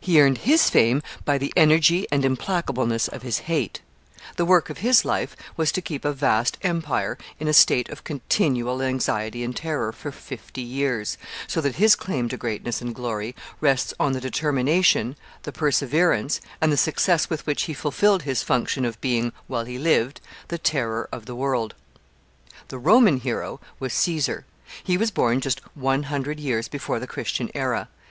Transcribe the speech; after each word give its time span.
He 0.00 0.20
earned 0.20 0.36
his 0.44 0.68
fame 0.68 1.02
by 1.24 1.38
the 1.38 1.50
energy 1.56 2.06
and 2.12 2.26
implacableness 2.26 3.08
of 3.08 3.22
his 3.22 3.38
hate. 3.48 3.80
The 4.36 4.44
work 4.44 4.68
of 4.68 4.84
his 4.84 5.02
life 5.02 5.34
was 5.56 5.72
to 5.72 5.80
keep 5.80 6.04
a 6.04 6.12
vast 6.12 6.58
empire 6.60 7.16
in 7.40 7.48
a 7.48 7.54
state 7.54 7.88
of 7.88 8.04
continual 8.04 8.82
anxiety 8.82 9.42
and 9.42 9.56
terror 9.56 9.90
for 9.90 10.12
fifty 10.12 10.60
years, 10.60 11.16
so 11.46 11.62
that 11.62 11.76
his 11.76 11.96
claim 11.96 12.28
to 12.28 12.36
greatness 12.36 12.82
and 12.82 12.94
glory 12.94 13.34
rests 13.62 13.94
on 13.98 14.12
the 14.12 14.20
determination, 14.20 15.16
the 15.44 15.52
perseverance, 15.52 16.42
and 16.60 16.70
the 16.70 16.76
success 16.76 17.30
with 17.30 17.46
which 17.46 17.62
he 17.62 17.72
fulfilled 17.72 18.24
his 18.24 18.42
function 18.42 18.84
of 18.84 19.00
being, 19.00 19.32
while 19.46 19.64
he 19.64 19.78
lived, 19.78 20.20
the 20.48 20.58
terror 20.58 21.08
of 21.10 21.24
the 21.24 21.34
world. 21.34 21.74
[Sidenote: 21.74 22.10
Julius 22.12 22.52
Caesar.] 22.52 22.64
The 22.68 22.78
Roman 22.90 23.16
hero 23.20 23.60
was 23.80 23.94
Caesar. 23.94 24.44
He 24.84 24.98
was 24.98 25.10
born 25.10 25.40
just 25.40 25.62
one 25.74 26.02
hundred 26.02 26.38
years 26.38 26.68
before 26.68 27.00
the 27.00 27.06
Christian 27.06 27.50
era. 27.54 27.88